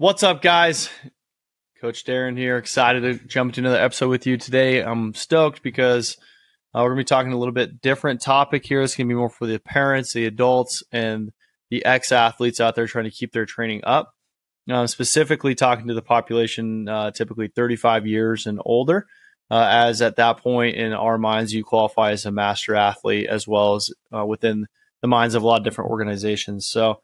[0.00, 0.90] What's up, guys?
[1.80, 2.56] Coach Darren here.
[2.56, 4.80] Excited to jump into another episode with you today.
[4.80, 6.16] I'm stoked because
[6.72, 8.80] uh, we're going to be talking a little bit different topic here.
[8.80, 11.32] It's going to be more for the parents, the adults, and
[11.72, 14.14] the ex athletes out there trying to keep their training up.
[14.70, 19.04] Uh, specifically, talking to the population, uh, typically 35 years and older,
[19.50, 23.48] uh, as at that point in our minds, you qualify as a master athlete as
[23.48, 24.66] well as uh, within
[25.02, 26.68] the minds of a lot of different organizations.
[26.68, 27.00] So,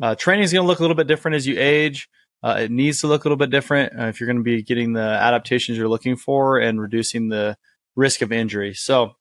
[0.00, 2.08] uh, training is going to look a little bit different as you age.
[2.42, 4.62] Uh, it needs to look a little bit different uh, if you're going to be
[4.62, 7.56] getting the adaptations you're looking for and reducing the
[7.96, 8.74] risk of injury.
[8.74, 9.16] So,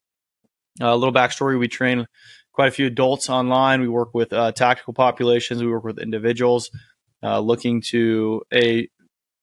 [0.79, 2.05] uh, a little backstory: we train
[2.53, 3.81] quite a few adults online.
[3.81, 5.63] We work with uh, tactical populations.
[5.63, 6.69] We work with individuals
[7.23, 8.87] uh, looking to a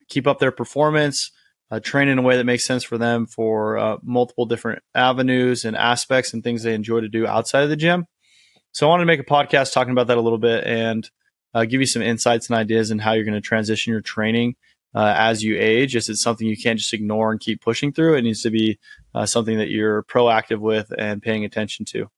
[0.09, 1.33] keep up their performance,
[1.73, 5.77] uh, train in a way that makes sense for them for multiple different avenues and
[5.77, 8.07] aspects and things they enjoy to do outside of the gym.
[8.75, 11.09] So, I wanted to make a podcast talking about that a little bit and
[11.55, 14.57] uh, give you some insights and ideas on how you're going to transition your training
[14.97, 15.95] uh, as you age.
[15.95, 18.17] Is it something you can't just ignore and keep pushing through?
[18.17, 18.81] It needs to be
[19.15, 22.11] uh, something that you're proactive with and paying attention to.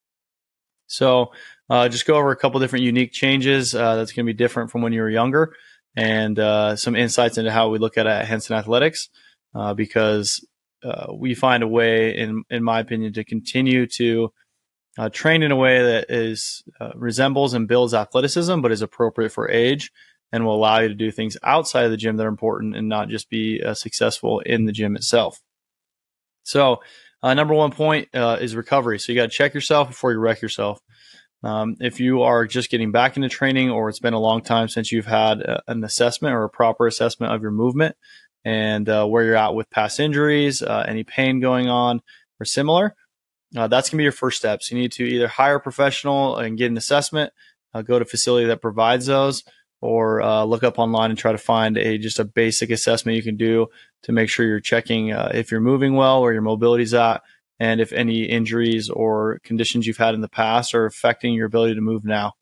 [0.86, 1.32] So,
[1.68, 4.70] uh, just go over a couple different unique changes uh, that's going to be different
[4.70, 5.54] from when you were younger,
[5.94, 9.10] and uh, some insights into how we look at it at Hansen Athletics,
[9.74, 10.42] because
[11.12, 14.32] we find a way, in in my opinion, to continue to
[14.98, 19.30] uh, trained in a way that is uh, resembles and builds athleticism, but is appropriate
[19.30, 19.90] for age
[20.32, 22.88] and will allow you to do things outside of the gym that are important and
[22.88, 25.40] not just be uh, successful in the gym itself.
[26.42, 26.80] So,
[27.22, 28.98] uh, number one point uh, is recovery.
[28.98, 30.80] So you got to check yourself before you wreck yourself.
[31.42, 34.68] Um, if you are just getting back into training, or it's been a long time
[34.68, 37.96] since you've had a, an assessment or a proper assessment of your movement
[38.44, 42.00] and uh, where you're at with past injuries, any pain going on,
[42.38, 42.94] or similar,
[43.58, 44.70] uh, that's going to be your first steps.
[44.70, 47.32] You need to either hire a professional and get an assessment,
[47.74, 49.44] uh, go to a facility that provides those,
[49.80, 53.22] or uh, look up online and try to find a just a basic assessment you
[53.22, 53.68] can do
[54.02, 57.22] to make sure you're checking uh, if you're moving well, where your mobility's at,
[57.58, 61.74] and if any injuries or conditions you've had in the past are affecting your ability
[61.74, 62.34] to move now.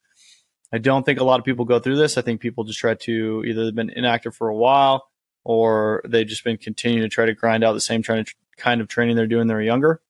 [0.72, 2.18] I don't think a lot of people go through this.
[2.18, 5.06] I think people just try to either they've been inactive for a while
[5.44, 9.14] or they've just been continuing to try to grind out the same kind of training
[9.14, 10.00] they're doing when they're younger.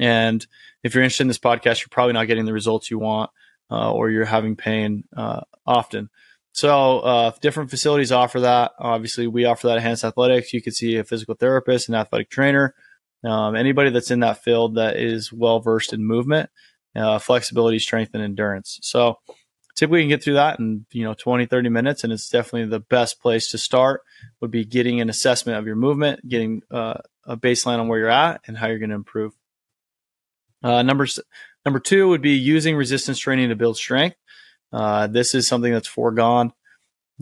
[0.00, 0.44] And
[0.82, 3.30] if you're interested in this podcast, you're probably not getting the results you want,
[3.70, 6.08] uh, or you're having pain uh, often.
[6.52, 8.72] So uh, different facilities offer that.
[8.78, 10.52] Obviously, we offer that at Hansen Athletics.
[10.52, 12.74] You can see a physical therapist, an athletic trainer,
[13.22, 16.50] um, anybody that's in that field that is well versed in movement,
[16.96, 18.80] uh, flexibility, strength, and endurance.
[18.82, 19.18] So
[19.76, 22.68] typically you can get through that in you know 20 30 minutes and it's definitely
[22.68, 24.02] the best place to start
[24.40, 28.08] would be getting an assessment of your movement getting uh, a baseline on where you're
[28.08, 29.32] at and how you're going to improve
[30.62, 31.06] uh, number
[31.64, 34.16] number two would be using resistance training to build strength.
[34.72, 36.52] Uh, this is something that's foregone.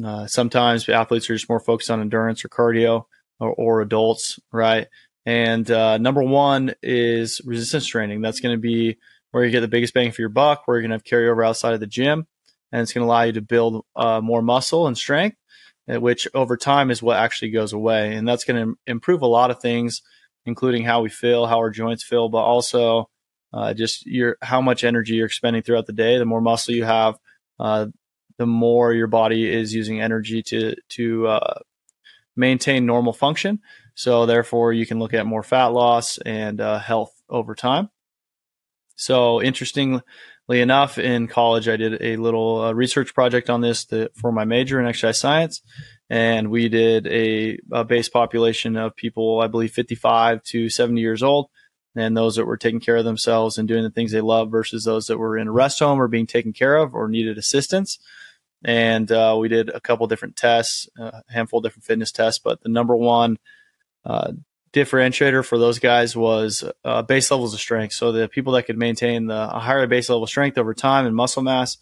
[0.04, 3.04] Uh, sometimes athletes are just more focused on endurance or cardio,
[3.40, 4.88] or, or adults, right?
[5.26, 8.20] And uh, number one is resistance training.
[8.20, 8.98] That's going to be
[9.30, 11.46] where you get the biggest bang for your buck, where you're going to have carryover
[11.46, 12.26] outside of the gym,
[12.72, 15.36] and it's going to allow you to build uh, more muscle and strength,
[15.92, 19.26] uh, which over time is what actually goes away, and that's going to improve a
[19.26, 20.00] lot of things,
[20.46, 23.10] including how we feel, how our joints feel, but also
[23.52, 26.18] uh, just your how much energy you're expending throughout the day.
[26.18, 27.18] The more muscle you have,
[27.58, 27.86] uh,
[28.36, 31.58] the more your body is using energy to to uh,
[32.36, 33.60] maintain normal function.
[33.94, 37.90] So therefore, you can look at more fat loss and uh, health over time.
[38.94, 40.02] So interestingly
[40.48, 44.44] enough, in college, I did a little uh, research project on this to, for my
[44.44, 45.62] major in exercise science.
[46.10, 51.22] And we did a, a base population of people, I believe 55 to 70 years
[51.22, 51.50] old
[51.96, 54.84] and those that were taking care of themselves and doing the things they love versus
[54.84, 57.98] those that were in a rest home or being taken care of or needed assistance.
[58.64, 62.60] And uh, we did a couple different tests, a handful of different fitness tests, but
[62.62, 63.38] the number one
[64.04, 64.32] uh,
[64.72, 67.94] differentiator for those guys was uh, base levels of strength.
[67.94, 71.42] So the people that could maintain the higher base level strength over time and muscle
[71.42, 71.78] mass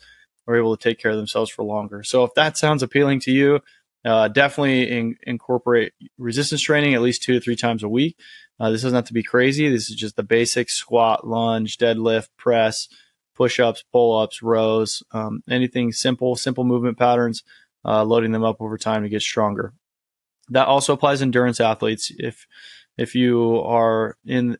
[0.46, 2.02] were able to take care of themselves for longer.
[2.02, 3.60] So if that sounds appealing to you,
[4.04, 8.16] uh, definitely in, incorporate resistance training at least two to three times a week.
[8.58, 9.68] Uh, this doesn't have to be crazy.
[9.68, 12.88] This is just the basic squat, lunge, deadlift, press,
[13.34, 17.42] push ups, pull ups, rows, um, anything simple, simple movement patterns,
[17.84, 19.74] uh, loading them up over time to get stronger.
[20.48, 22.10] That also applies endurance athletes.
[22.16, 22.46] If
[22.96, 24.56] if you are in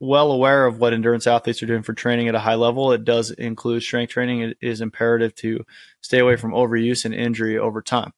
[0.00, 3.04] well aware of what endurance athletes are doing for training at a high level, it
[3.04, 4.42] does include strength training.
[4.42, 5.64] It is imperative to
[6.00, 8.12] stay away from overuse and injury over time.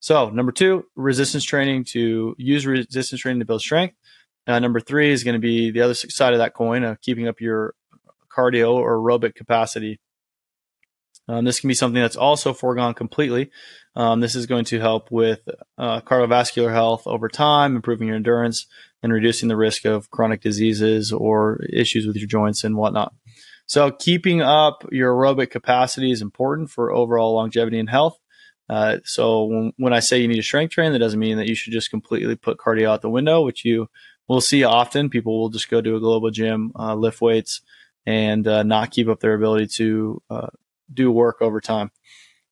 [0.00, 3.94] So, number two, resistance training to use resistance training to build strength.
[4.46, 7.28] Uh, number three is going to be the other side of that coin of keeping
[7.28, 7.74] up your
[8.34, 10.00] cardio or aerobic capacity.
[11.28, 13.50] Um, this can be something that's also foregone completely.
[13.94, 15.48] Um, this is going to help with
[15.78, 18.66] uh, cardiovascular health over time, improving your endurance,
[19.02, 23.14] and reducing the risk of chronic diseases or issues with your joints and whatnot.
[23.66, 28.18] So, keeping up your aerobic capacity is important for overall longevity and health.
[28.68, 31.46] Uh, so, when, when I say you need to strength train, that doesn't mean that
[31.46, 33.88] you should just completely put cardio out the window, which you
[34.28, 35.10] will see often.
[35.10, 37.60] People will just go to a global gym, uh, lift weights,
[38.06, 40.48] and uh, not keep up their ability to uh,
[40.92, 41.90] do work over time.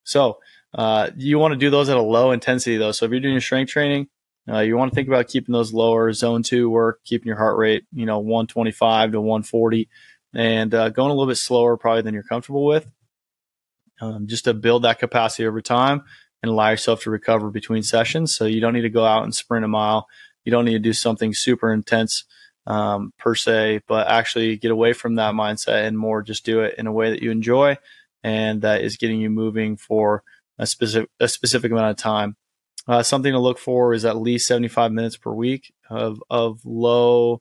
[0.05, 0.38] So
[0.75, 2.93] uh, you want to do those at a low intensity though.
[2.93, 4.08] So if you're doing your strength training,
[4.49, 7.58] uh, you want to think about keeping those lower zone two work, keeping your heart
[7.58, 9.88] rate, you know, 125 to 140
[10.34, 12.87] and uh, going a little bit slower probably than you're comfortable with
[14.00, 16.02] um, just to build that capacity over time
[16.43, 18.34] and allow yourself to recover between sessions.
[18.34, 20.08] So you don't need to go out and sprint a mile.
[20.44, 22.25] You don't need to do something super intense
[22.66, 26.75] um, per se, but actually get away from that mindset and more just do it
[26.78, 27.76] in a way that you enjoy
[28.22, 30.22] and that is getting you moving for
[30.58, 32.37] a specific a specific amount of time.
[32.87, 37.40] Uh, something to look for is at least 75 minutes per week of of low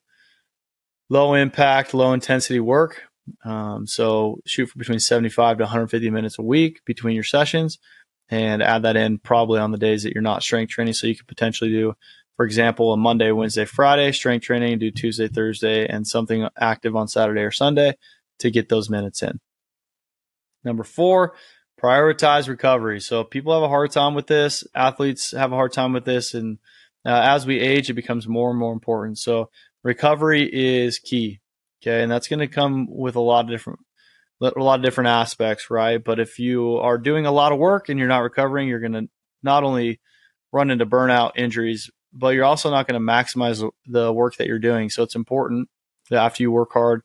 [1.10, 3.04] low impact, low intensity work.
[3.44, 7.78] Um, so shoot for between 75 to 150 minutes a week between your sessions,
[8.30, 10.94] and add that in probably on the days that you're not strength training.
[10.94, 11.96] So you could potentially do,
[12.40, 17.10] for example, a Monday, Wednesday, Friday strength training, do Tuesday, Thursday, and something active on
[17.10, 17.96] Saturday or Sunday
[18.40, 19.42] to get those minutes in.
[20.64, 21.34] Number four,
[21.84, 23.02] prioritize recovery.
[23.02, 24.64] So people have a hard time with this.
[24.74, 26.34] Athletes have a hard time with this.
[26.34, 26.60] And
[27.06, 29.18] uh, as we age, it becomes more and more important.
[29.18, 29.50] So
[29.84, 31.42] recovery is key.
[31.84, 32.02] Okay.
[32.02, 33.80] And that's going to come with a lot of different,
[34.42, 36.02] a lot of different aspects, right?
[36.02, 38.94] But if you are doing a lot of work and you're not recovering, you're going
[38.94, 39.10] to
[39.44, 40.00] not only
[40.54, 44.60] run into burnout injuries, but you're also not going to maximize the work that you're
[44.60, 44.90] doing.
[44.90, 45.70] So it's important
[46.10, 47.02] that after you work hard,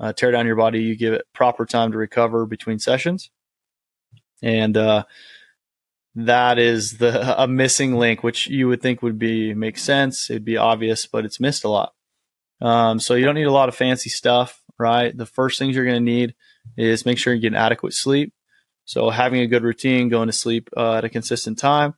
[0.00, 3.30] uh, tear down your body, you give it proper time to recover between sessions.
[4.42, 5.04] And uh,
[6.14, 10.30] that is the a missing link, which you would think would be make sense.
[10.30, 11.92] It'd be obvious, but it's missed a lot.
[12.60, 15.16] Um, so you don't need a lot of fancy stuff, right?
[15.16, 16.34] The first things you're going to need
[16.76, 18.32] is make sure you get adequate sleep.
[18.84, 21.94] So having a good routine, going to sleep uh, at a consistent time,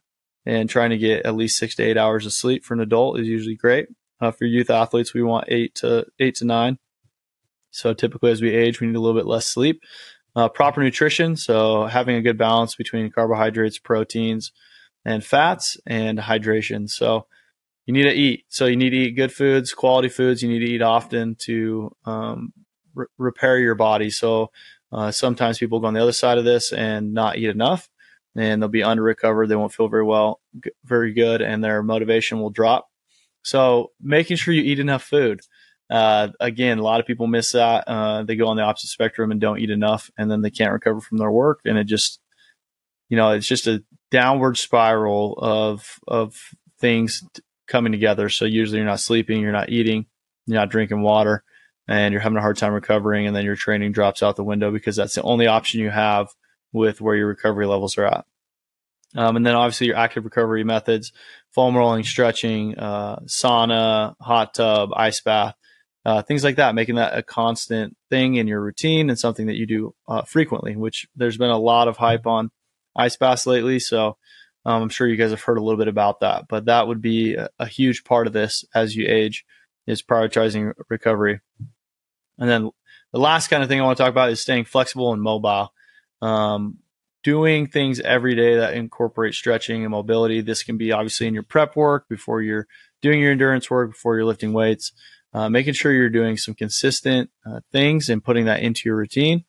[0.47, 3.19] and trying to get at least six to eight hours of sleep for an adult
[3.21, 3.89] is usually great.
[4.21, 6.79] Uh, for youth athletes, we want eight to eight to nine.
[7.71, 9.83] So typically, as we age, we need a little bit less sleep.
[10.37, 14.53] Uh, proper nutrition, so having a good balance between carbohydrates, proteins,
[15.05, 16.89] and fats, and hydration.
[16.89, 17.27] So
[17.87, 18.45] you need to eat.
[18.49, 20.43] So you need to eat good foods, quality foods.
[20.43, 22.53] You need to eat often to um,
[22.95, 24.11] re- repair your body.
[24.11, 24.53] So
[24.93, 27.89] uh, sometimes people go on the other side of this and not eat enough,
[28.37, 29.49] and they'll be under recovered.
[29.49, 32.87] They won't feel very well, g- very good, and their motivation will drop.
[33.43, 35.41] So making sure you eat enough food.
[35.91, 37.85] Uh, again, a lot of people miss that.
[37.89, 40.73] Uh, they go on the opposite spectrum and don't eat enough, and then they can't
[40.73, 42.21] recover from their work, and it just,
[43.09, 46.37] you know, it's just a downward spiral of of
[46.81, 47.25] things
[47.67, 48.29] coming together.
[48.29, 50.07] So usually you're not sleeping, you're not eating,
[50.47, 51.43] you're not drinking water,
[51.89, 54.71] and you're having a hard time recovering, and then your training drops out the window
[54.71, 56.29] because that's the only option you have
[56.73, 58.25] with where your recovery levels are at.
[59.17, 61.13] Um, and then obviously your active recovery methods,
[61.51, 65.57] foam rolling, stretching, uh, sauna, hot tub, ice bath
[66.05, 69.57] uh, things like that, making that a constant thing in your routine and something that
[69.57, 70.77] you do uh, frequently.
[70.77, 72.51] Which there's been a lot of hype on
[72.97, 74.17] ice baths lately, so
[74.65, 76.47] um, I'm sure you guys have heard a little bit about that.
[76.49, 79.45] But that would be a, a huge part of this as you age
[79.87, 81.41] is prioritizing recovery.
[82.39, 82.71] And then
[83.13, 85.73] the last kind of thing I want to talk about is staying flexible and mobile.
[86.23, 86.79] Um,
[87.23, 90.41] doing things every day that incorporate stretching and mobility.
[90.41, 92.67] This can be obviously in your prep work before you're
[93.03, 94.93] doing your endurance work, before you're lifting weights
[95.33, 99.45] uh, making sure you're doing some consistent uh, things and putting that into your routine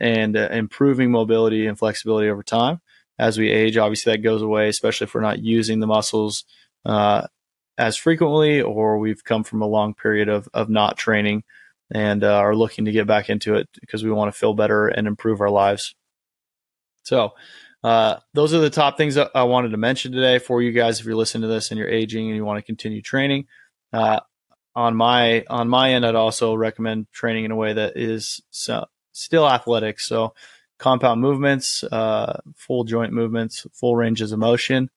[0.00, 2.80] and uh, improving mobility and flexibility over time.
[3.18, 6.44] As we age, obviously that goes away, especially if we're not using the muscles
[6.84, 7.26] uh,
[7.78, 11.44] as frequently or we've come from a long period of, of not training
[11.94, 14.88] and uh, are looking to get back into it because we want to feel better
[14.88, 15.94] and improve our lives.
[17.02, 17.32] So,
[17.84, 21.00] uh, those are the top things that I wanted to mention today for you guys.
[21.00, 23.46] If you're listening to this and you're aging and you want to continue training,
[23.92, 24.20] uh,
[24.74, 28.86] on my on my end, I'd also recommend training in a way that is so,
[29.12, 30.00] still athletic.
[30.00, 30.34] So
[30.78, 34.90] compound movements, uh, full joint movements, full ranges of motion.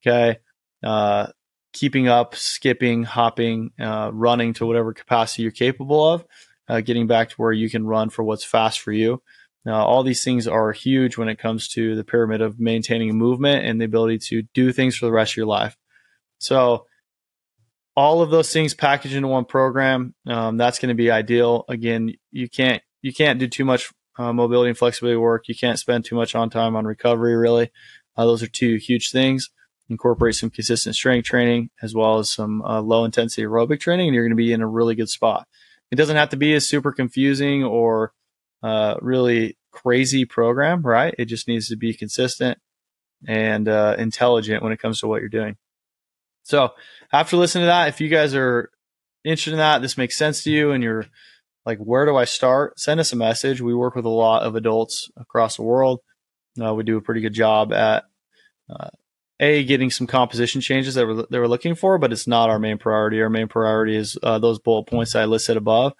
[0.00, 0.38] Okay.
[0.82, 1.28] Uh,
[1.72, 6.24] keeping up, skipping, hopping, uh, running to whatever capacity you're capable of,
[6.68, 9.22] uh, getting back to where you can run for what's fast for you.
[9.68, 13.66] Now, all these things are huge when it comes to the pyramid of maintaining movement
[13.66, 15.76] and the ability to do things for the rest of your life.
[16.38, 16.86] So,
[17.94, 20.14] all of those things packaged into one program.
[20.26, 21.66] Um, that's going to be ideal.
[21.68, 25.48] Again, you can't you can't do too much uh, mobility and flexibility work.
[25.48, 27.70] You can't spend too much on time on recovery, really.
[28.16, 29.50] Uh, those are two huge things.
[29.90, 34.14] Incorporate some consistent strength training as well as some uh, low intensity aerobic training, and
[34.14, 35.46] you're going to be in a really good spot.
[35.90, 38.14] It doesn't have to be a super confusing or
[38.62, 41.14] uh, really crazy program, right?
[41.18, 42.58] It just needs to be consistent
[43.26, 45.56] and uh, intelligent when it comes to what you're doing.
[46.42, 46.70] So
[47.12, 48.70] after listening to that, if you guys are
[49.24, 51.06] interested in that, this makes sense to you, and you're
[51.66, 52.78] like, where do I start?
[52.78, 53.60] Send us a message.
[53.60, 56.00] We work with a lot of adults across the world.
[56.60, 58.04] Uh, we do a pretty good job at
[58.70, 58.88] uh,
[59.40, 63.20] a getting some composition changes that we're, looking for, but it's not our main priority.
[63.20, 65.92] Our main priority is uh, those bullet points I listed above,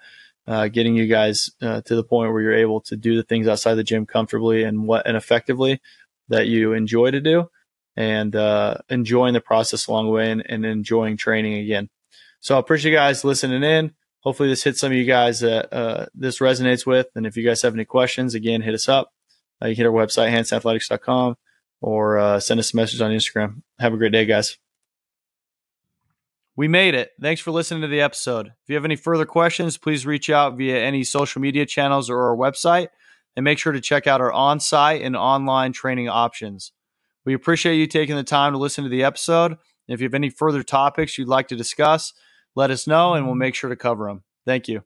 [0.49, 3.47] uh, getting you guys uh, to the point where you're able to do the things
[3.47, 5.79] outside the gym comfortably and what and effectively
[6.27, 7.47] that you enjoy to do
[7.95, 11.89] and uh, enjoying the process along the way and, and, enjoying training again.
[12.39, 13.93] So I appreciate you guys listening in.
[14.21, 17.07] Hopefully this hits some of you guys that uh, this resonates with.
[17.15, 19.11] And if you guys have any questions, again, hit us up.
[19.61, 21.35] Uh, you can hit our website, hansenathletics.com,
[21.81, 23.61] or uh, send us a message on Instagram.
[23.79, 24.57] Have a great day, guys.
[26.59, 27.11] We made it.
[27.21, 28.47] Thanks for listening to the episode.
[28.47, 32.21] If you have any further questions, please reach out via any social media channels or
[32.21, 32.89] our website.
[33.37, 36.73] And make sure to check out our on site and online training options.
[37.23, 39.55] We appreciate you taking the time to listen to the episode.
[39.87, 42.11] If you have any further topics you'd like to discuss,
[42.57, 44.25] let us know and we'll make sure to cover them.
[44.45, 44.83] Thank you.